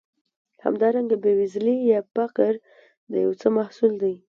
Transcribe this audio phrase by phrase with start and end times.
[0.65, 2.53] همدارنګه بېوزلي یا فقر
[3.11, 4.15] د یو څه محصول دی.